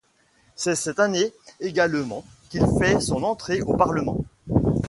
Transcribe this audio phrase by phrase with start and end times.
[0.55, 4.25] C'est cette année également qu'il fait son entrée au Parlement.